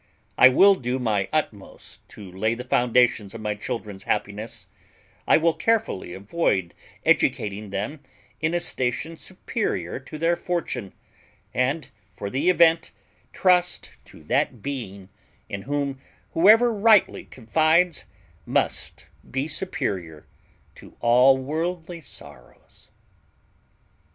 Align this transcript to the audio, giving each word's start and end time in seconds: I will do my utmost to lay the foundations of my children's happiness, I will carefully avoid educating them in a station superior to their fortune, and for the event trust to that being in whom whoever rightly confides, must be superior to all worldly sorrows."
I 0.35 0.49
will 0.49 0.73
do 0.73 0.97
my 0.97 1.29
utmost 1.31 1.99
to 2.09 2.31
lay 2.31 2.55
the 2.55 2.63
foundations 2.63 3.35
of 3.35 3.41
my 3.41 3.53
children's 3.53 4.05
happiness, 4.05 4.65
I 5.27 5.37
will 5.37 5.53
carefully 5.53 6.15
avoid 6.15 6.73
educating 7.05 7.69
them 7.69 7.99
in 8.39 8.55
a 8.55 8.61
station 8.61 9.15
superior 9.15 9.99
to 9.99 10.17
their 10.17 10.35
fortune, 10.35 10.93
and 11.53 11.87
for 12.15 12.31
the 12.31 12.49
event 12.49 12.89
trust 13.31 13.91
to 14.05 14.23
that 14.23 14.63
being 14.63 15.09
in 15.49 15.61
whom 15.61 15.99
whoever 16.31 16.73
rightly 16.73 17.25
confides, 17.25 18.05
must 18.43 19.05
be 19.29 19.47
superior 19.47 20.25
to 20.77 20.97
all 20.99 21.37
worldly 21.37 22.01
sorrows." 22.01 22.89